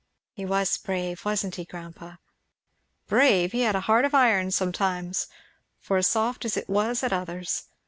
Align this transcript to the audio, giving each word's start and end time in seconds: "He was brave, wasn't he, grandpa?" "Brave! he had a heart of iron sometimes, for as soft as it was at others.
"He 0.33 0.47
was 0.47 0.79
brave, 0.79 1.23
wasn't 1.25 1.57
he, 1.57 1.63
grandpa?" 1.63 2.15
"Brave! 3.05 3.51
he 3.51 3.61
had 3.61 3.75
a 3.75 3.81
heart 3.81 4.03
of 4.03 4.15
iron 4.15 4.49
sometimes, 4.49 5.27
for 5.79 5.95
as 5.95 6.07
soft 6.07 6.43
as 6.43 6.57
it 6.57 6.67
was 6.67 7.03
at 7.03 7.13
others. 7.13 7.65